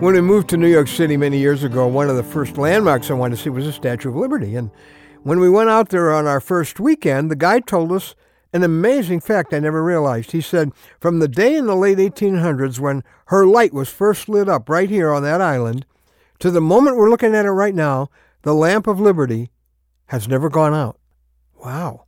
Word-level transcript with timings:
When 0.00 0.14
we 0.14 0.20
moved 0.20 0.48
to 0.50 0.56
New 0.56 0.68
York 0.68 0.86
City 0.86 1.16
many 1.16 1.38
years 1.38 1.64
ago, 1.64 1.88
one 1.88 2.08
of 2.08 2.14
the 2.14 2.22
first 2.22 2.56
landmarks 2.56 3.10
I 3.10 3.14
wanted 3.14 3.34
to 3.34 3.42
see 3.42 3.50
was 3.50 3.64
the 3.64 3.72
Statue 3.72 4.10
of 4.10 4.14
Liberty. 4.14 4.54
And 4.54 4.70
when 5.24 5.40
we 5.40 5.50
went 5.50 5.70
out 5.70 5.88
there 5.88 6.12
on 6.12 6.24
our 6.24 6.38
first 6.38 6.78
weekend, 6.78 7.32
the 7.32 7.36
guide 7.36 7.66
told 7.66 7.90
us 7.90 8.14
an 8.52 8.62
amazing 8.62 9.18
fact 9.18 9.52
I 9.52 9.58
never 9.58 9.82
realized. 9.82 10.30
He 10.30 10.40
said, 10.40 10.70
from 11.00 11.18
the 11.18 11.26
day 11.26 11.56
in 11.56 11.66
the 11.66 11.74
late 11.74 11.98
1800s 11.98 12.78
when 12.78 13.02
her 13.26 13.44
light 13.44 13.74
was 13.74 13.88
first 13.88 14.28
lit 14.28 14.48
up 14.48 14.68
right 14.68 14.88
here 14.88 15.12
on 15.12 15.24
that 15.24 15.40
island, 15.40 15.84
to 16.38 16.52
the 16.52 16.60
moment 16.60 16.96
we're 16.96 17.10
looking 17.10 17.34
at 17.34 17.44
it 17.44 17.50
right 17.50 17.74
now, 17.74 18.08
the 18.42 18.54
lamp 18.54 18.86
of 18.86 19.00
liberty 19.00 19.50
has 20.06 20.28
never 20.28 20.48
gone 20.48 20.74
out. 20.74 20.96
Wow. 21.56 22.04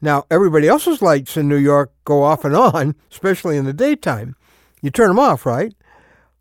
Now, 0.00 0.24
everybody 0.32 0.66
else's 0.66 1.00
lights 1.00 1.36
in 1.36 1.48
New 1.48 1.54
York 1.58 1.92
go 2.04 2.24
off 2.24 2.44
and 2.44 2.56
on, 2.56 2.96
especially 3.12 3.56
in 3.56 3.66
the 3.66 3.72
daytime. 3.72 4.34
You 4.82 4.90
turn 4.90 5.08
them 5.08 5.20
off, 5.20 5.46
right? 5.46 5.72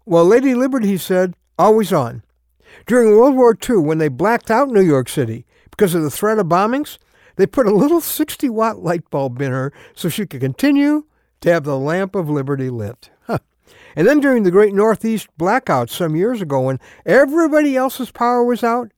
Well, 0.06 0.26
Lady 0.26 0.54
Liberty, 0.54 0.98
said, 0.98 1.36
always 1.58 1.94
on. 1.94 2.24
During 2.86 3.12
World 3.12 3.36
War 3.36 3.58
II, 3.70 3.78
when 3.78 4.00
they 4.00 4.10
blacked 4.10 4.52
out 4.52 4.70
New 4.70 4.82
York 4.82 5.08
City 5.08 5.46
because 5.72 5.96
of 5.96 6.04
the 6.04 6.12
threat 6.12 6.40
of 6.40 6.48
bombings, 6.48 6.98
they 7.36 7.48
put 7.48 7.68
a 7.68 7.74
little 7.74 8.02
60 8.02 8.50
watt 8.50 8.80
light 8.80 9.10
bulb 9.10 9.42
in 9.42 9.52
her 9.52 9.72
so 9.96 10.10
she 10.10 10.26
could 10.26 10.42
continue 10.42 11.06
to 11.42 11.52
have 11.52 11.64
the 11.64 11.78
lamp 11.78 12.16
of 12.16 12.30
liberty 12.30 12.70
lit. 12.70 13.10
And 13.96 14.08
then 14.08 14.20
during 14.20 14.44
the 14.44 14.52
Great 14.52 14.74
Northeast 14.74 15.28
blackout 15.38 15.90
some 15.90 16.16
years 16.16 16.42
ago, 16.42 16.62
when 16.62 16.80
everybody 17.06 17.76
else's 17.76 18.12
power 18.12 18.44
was 18.44 18.64
out, 18.64 18.92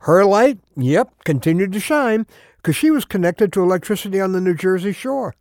her 0.00 0.24
light, 0.24 0.58
yep, 0.76 1.12
continued 1.24 1.72
to 1.72 1.80
shine 1.80 2.26
because 2.56 2.74
she 2.74 2.90
was 2.90 3.04
connected 3.04 3.52
to 3.52 3.62
electricity 3.62 4.20
on 4.20 4.32
the 4.32 4.40
New 4.40 4.54
Jersey 4.54 4.92
shore. 4.92 5.34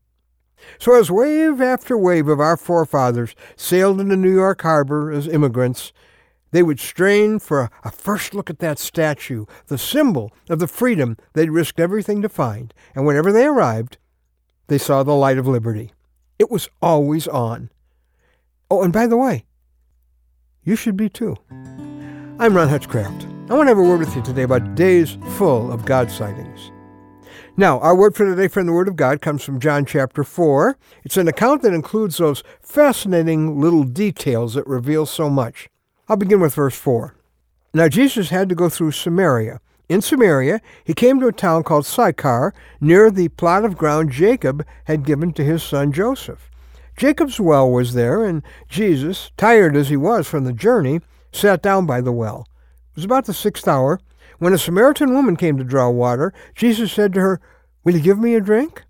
So 0.79 0.99
as 0.99 1.11
wave 1.11 1.61
after 1.61 1.97
wave 1.97 2.27
of 2.27 2.39
our 2.39 2.57
forefathers 2.57 3.35
sailed 3.55 3.99
into 3.99 4.15
New 4.15 4.33
York 4.33 4.61
Harbor 4.61 5.11
as 5.11 5.27
immigrants, 5.27 5.91
they 6.51 6.63
would 6.63 6.79
strain 6.79 7.39
for 7.39 7.69
a 7.83 7.91
first 7.91 8.33
look 8.33 8.49
at 8.49 8.59
that 8.59 8.77
statue, 8.77 9.45
the 9.67 9.77
symbol 9.77 10.31
of 10.49 10.59
the 10.59 10.67
freedom 10.67 11.17
they'd 11.33 11.49
risked 11.49 11.79
everything 11.79 12.21
to 12.21 12.29
find. 12.29 12.73
And 12.93 13.05
whenever 13.05 13.31
they 13.31 13.45
arrived, 13.45 13.97
they 14.67 14.77
saw 14.77 15.03
the 15.03 15.13
light 15.13 15.37
of 15.37 15.47
liberty. 15.47 15.93
It 16.39 16.51
was 16.51 16.69
always 16.81 17.27
on. 17.27 17.69
Oh, 18.69 18.83
and 18.83 18.93
by 18.93 19.07
the 19.07 19.17
way, 19.17 19.45
you 20.63 20.75
should 20.75 20.97
be 20.97 21.09
too. 21.09 21.37
I'm 22.39 22.55
Ron 22.55 22.69
Hutchcraft. 22.69 23.27
I 23.49 23.53
want 23.53 23.67
to 23.67 23.71
have 23.71 23.77
a 23.77 23.81
word 23.81 23.99
with 23.99 24.15
you 24.15 24.21
today 24.21 24.43
about 24.43 24.75
days 24.75 25.17
full 25.37 25.71
of 25.71 25.85
God 25.85 26.09
sightings. 26.09 26.71
Now, 27.61 27.77
our 27.81 27.95
word 27.95 28.15
for 28.15 28.25
today 28.25 28.47
from 28.47 28.65
the 28.65 28.73
Word 28.73 28.87
of 28.87 28.95
God 28.95 29.21
comes 29.21 29.43
from 29.43 29.59
John 29.59 29.85
chapter 29.85 30.23
4. 30.23 30.75
It's 31.03 31.15
an 31.15 31.27
account 31.27 31.61
that 31.61 31.75
includes 31.75 32.17
those 32.17 32.41
fascinating 32.59 33.61
little 33.61 33.83
details 33.83 34.55
that 34.55 34.65
reveal 34.65 35.05
so 35.05 35.29
much. 35.29 35.69
I'll 36.09 36.17
begin 36.17 36.39
with 36.39 36.55
verse 36.55 36.75
4. 36.75 37.13
Now, 37.75 37.87
Jesus 37.87 38.31
had 38.31 38.49
to 38.49 38.55
go 38.55 38.67
through 38.67 38.93
Samaria. 38.93 39.61
In 39.89 40.01
Samaria, 40.01 40.59
he 40.83 40.95
came 40.95 41.19
to 41.19 41.27
a 41.27 41.31
town 41.31 41.61
called 41.61 41.85
Sychar, 41.85 42.51
near 42.79 43.11
the 43.11 43.27
plot 43.27 43.63
of 43.63 43.77
ground 43.77 44.11
Jacob 44.11 44.65
had 44.85 45.05
given 45.05 45.31
to 45.33 45.43
his 45.43 45.61
son 45.61 45.91
Joseph. 45.91 46.49
Jacob's 46.97 47.39
well 47.39 47.69
was 47.69 47.93
there, 47.93 48.25
and 48.25 48.41
Jesus, 48.69 49.29
tired 49.37 49.77
as 49.77 49.89
he 49.89 49.97
was 49.97 50.27
from 50.27 50.45
the 50.45 50.51
journey, 50.51 50.99
sat 51.31 51.61
down 51.61 51.85
by 51.85 52.01
the 52.01 52.11
well. 52.11 52.47
It 52.89 52.95
was 52.95 53.05
about 53.05 53.25
the 53.25 53.35
sixth 53.35 53.67
hour. 53.67 53.99
When 54.41 54.53
a 54.53 54.57
Samaritan 54.57 55.13
woman 55.13 55.35
came 55.35 55.59
to 55.59 55.63
draw 55.63 55.91
water, 55.91 56.33
Jesus 56.55 56.91
said 56.91 57.13
to 57.13 57.19
her, 57.19 57.39
Will 57.83 57.93
you 57.93 58.01
give 58.01 58.17
me 58.17 58.33
a 58.33 58.41
drink? 58.41 58.81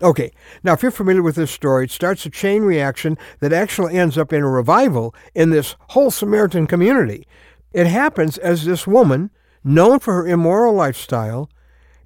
Okay, 0.00 0.32
now 0.62 0.72
if 0.72 0.82
you're 0.82 0.90
familiar 0.90 1.22
with 1.22 1.34
this 1.34 1.50
story, 1.50 1.84
it 1.84 1.90
starts 1.90 2.24
a 2.24 2.30
chain 2.30 2.62
reaction 2.62 3.18
that 3.40 3.52
actually 3.52 3.98
ends 3.98 4.16
up 4.16 4.32
in 4.32 4.40
a 4.40 4.48
revival 4.48 5.14
in 5.34 5.50
this 5.50 5.76
whole 5.90 6.10
Samaritan 6.10 6.66
community. 6.66 7.26
It 7.70 7.86
happens 7.86 8.38
as 8.38 8.64
this 8.64 8.86
woman, 8.86 9.28
known 9.62 9.98
for 9.98 10.14
her 10.14 10.26
immoral 10.26 10.72
lifestyle, 10.72 11.50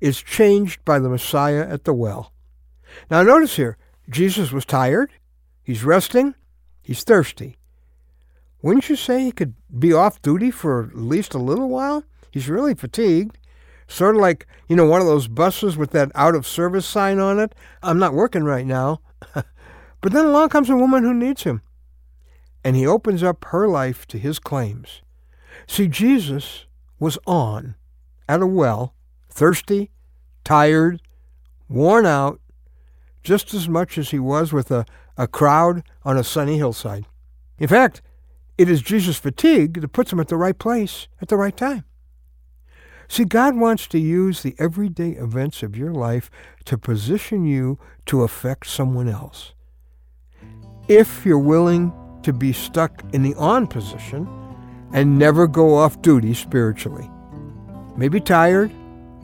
is 0.01 0.21
changed 0.21 0.85
by 0.85 0.99
the 0.99 1.09
Messiah 1.09 1.65
at 1.65 1.85
the 1.85 1.95
well. 1.95 2.33
Now 3.09 3.23
notice 3.23 3.55
here, 3.55 3.79
Jesus 4.11 4.51
was 4.51 4.65
tired, 4.65 5.13
he's 5.63 5.85
resting, 5.85 6.35
he's 6.83 7.05
thirsty. 7.05 7.59
Wouldn't 8.63 8.89
you 8.89 8.97
say 8.97 9.25
he 9.25 9.33
could 9.33 9.55
be 9.77 9.93
off 9.93 10.23
duty 10.23 10.51
for 10.51 10.85
at 10.85 10.97
least 10.97 11.35
a 11.35 11.39
little 11.39 11.69
while? 11.69 12.05
He's 12.31 12.49
really 12.49 12.75
fatigued. 12.75 13.37
Sort 13.89 14.15
of 14.15 14.23
like, 14.23 14.47
you 14.69 14.77
know, 14.77 14.87
one 14.87 15.01
of 15.01 15.07
those 15.07 15.29
buses 15.29 15.77
with 15.77 15.91
that 15.91 16.13
out 16.15 16.35
of 16.35 16.47
service 16.47 16.87
sign 16.87 17.19
on 17.19 17.39
it. 17.41 17.55
I'm 17.83 17.99
not 17.99 18.15
working 18.15 18.45
right 18.45 18.65
now. 18.65 19.01
but 19.35 20.13
then 20.13 20.25
along 20.27 20.51
comes 20.51 20.71
a 20.71 20.77
woman 20.77 21.03
who 21.03 21.13
needs 21.13 21.43
him. 21.43 21.61
And 22.65 22.77
he 22.77 22.87
opens 22.87 23.23
up 23.23 23.45
her 23.47 23.69
life 23.69 24.07
to 24.07 24.19
his 24.19 24.39
claims. 24.39 25.03
See, 25.67 25.89
Jesus 25.89 26.67
was 27.01 27.19
on 27.27 27.75
at 28.29 28.41
a 28.41 28.47
well, 28.47 28.95
thirsty, 29.29 29.91
tired, 30.45 31.03
worn 31.69 32.07
out, 32.07 32.41
just 33.25 33.53
as 33.53 33.69
much 33.69 33.99
as 33.99 34.11
he 34.11 34.19
was 34.19 34.53
with 34.53 34.71
a, 34.71 34.87
a 35.17 35.27
crowd 35.27 35.83
on 36.05 36.17
a 36.17 36.25
sunny 36.25 36.57
hillside. 36.57 37.07
In 37.59 37.69
fact, 37.69 38.01
it 38.63 38.71
is 38.71 38.81
Jesus' 38.81 39.19
fatigue 39.19 39.81
that 39.81 39.89
puts 39.89 40.13
him 40.13 40.21
at 40.21 40.29
the 40.29 40.37
right 40.37 40.57
place 40.57 41.09
at 41.21 41.27
the 41.27 41.37
right 41.37 41.57
time. 41.57 41.85
See, 43.09 43.25
God 43.25 43.57
wants 43.57 43.89
to 43.89 43.99
use 43.99 44.43
the 44.43 44.55
everyday 44.57 45.11
events 45.11 45.65
of 45.65 45.77
your 45.77 45.93
life 45.93 46.31
to 46.67 46.79
position 46.79 47.45
you 47.45 47.81
to 48.07 48.23
affect 48.23 48.69
someone 48.69 49.09
else. 49.09 49.53
If 50.87 51.27
you're 51.27 51.41
willing 51.41 51.93
to 52.23 52.33
be 52.33 52.53
stuck 52.53 53.03
in 53.13 53.25
the 53.25 53.35
on 53.35 53.67
position 53.67 54.29
and 54.93 55.19
never 55.19 55.49
go 55.49 55.75
off 55.75 56.01
duty 56.01 56.33
spiritually. 56.33 57.11
Maybe 57.97 58.21
tired, 58.21 58.71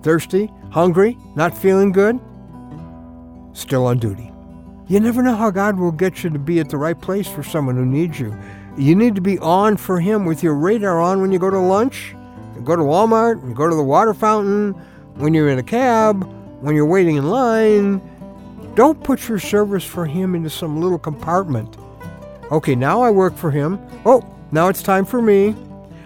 thirsty, 0.02 0.50
hungry, 0.72 1.16
not 1.36 1.56
feeling 1.56 1.92
good, 1.92 2.18
still 3.52 3.86
on 3.86 4.00
duty. 4.00 4.32
You 4.88 4.98
never 4.98 5.22
know 5.22 5.36
how 5.36 5.52
God 5.52 5.78
will 5.78 5.92
get 5.92 6.24
you 6.24 6.30
to 6.30 6.40
be 6.40 6.58
at 6.58 6.70
the 6.70 6.76
right 6.76 7.00
place 7.00 7.28
for 7.28 7.44
someone 7.44 7.76
who 7.76 7.86
needs 7.86 8.18
you. 8.18 8.36
You 8.78 8.94
need 8.94 9.14
to 9.16 9.20
be 9.20 9.38
on 9.40 9.76
for 9.76 10.00
Him 10.00 10.24
with 10.24 10.42
your 10.42 10.54
radar 10.54 11.00
on 11.00 11.20
when 11.20 11.32
you 11.32 11.38
go 11.38 11.50
to 11.50 11.58
lunch 11.58 12.14
go 12.64 12.76
to 12.76 12.82
Walmart, 12.82 13.54
go 13.54 13.68
to 13.68 13.74
the 13.74 13.82
water 13.82 14.14
fountain, 14.14 14.72
when 15.14 15.34
you're 15.34 15.48
in 15.48 15.58
a 15.58 15.62
cab, 15.62 16.24
when 16.60 16.74
you're 16.74 16.86
waiting 16.86 17.16
in 17.16 17.28
line. 17.28 18.00
Don't 18.74 19.02
put 19.02 19.28
your 19.28 19.38
service 19.38 19.84
for 19.84 20.06
him 20.06 20.34
into 20.34 20.50
some 20.50 20.80
little 20.80 20.98
compartment. 20.98 21.76
Okay, 22.52 22.74
now 22.74 23.02
I 23.02 23.10
work 23.10 23.36
for 23.36 23.50
him. 23.50 23.80
Oh, 24.04 24.24
now 24.52 24.68
it's 24.68 24.82
time 24.82 25.04
for 25.04 25.20
me. 25.20 25.56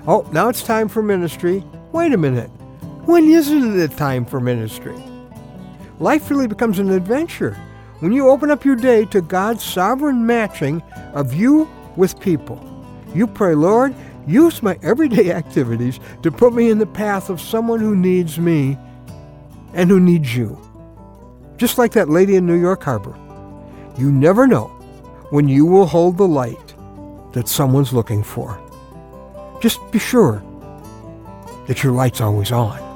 Oh, 0.07 0.29
now 0.33 0.49
it's 0.49 0.63
time 0.63 0.89
for 0.89 1.03
ministry. 1.03 1.65
Wait 1.93 2.13
a 2.13 2.17
minute. 2.17 2.49
When 3.05 3.29
isn't 3.29 3.79
it 3.79 3.97
time 3.97 4.25
for 4.25 4.41
ministry? 4.41 5.01
Life 5.99 6.31
really 6.31 6.49
becomes 6.49 6.79
an 6.79 6.91
adventure 6.91 7.57
when 8.01 8.13
you 8.13 8.29
open 8.29 8.51
up 8.51 8.65
your 8.65 8.75
day 8.75 9.05
to 9.07 9.21
God's 9.21 9.63
sovereign 9.63 10.27
matching 10.27 10.83
of 11.13 11.35
you 11.35 11.69
with 11.97 12.19
people. 12.21 12.61
You 13.15 13.27
pray, 13.27 13.55
Lord, 13.55 13.95
use 14.27 14.63
my 14.63 14.79
everyday 14.83 15.33
activities 15.33 16.01
to 16.23 16.31
put 16.31 16.55
me 16.55 16.71
in 16.71 16.79
the 16.79 16.87
path 16.87 17.31
of 17.31 17.41
someone 17.41 17.81
who 17.81 17.97
needs 17.97 18.39
me 18.39 18.79
and 19.75 19.91
who 19.91 20.01
needs 20.01 20.37
you. 20.37 20.59
Just 21.57 21.79
like 21.79 21.93
that 21.93 22.09
lady 22.09 22.37
in 22.37 22.47
New 22.47 22.61
York 22.61 22.83
Harbor. 22.83 23.17
You 23.99 24.11
never 24.11 24.47
know 24.47 24.69
when 25.31 25.49
you 25.49 25.67
will 25.67 25.87
hold 25.87 26.17
the 26.17 26.29
light 26.29 26.75
that 27.33 27.49
someone's 27.49 27.93
looking 27.93 28.23
for. 28.23 28.59
Just 29.61 29.79
be 29.91 29.99
sure 29.99 30.43
that 31.67 31.83
your 31.83 31.93
light's 31.93 32.21
always 32.21 32.53
on. 32.53 32.92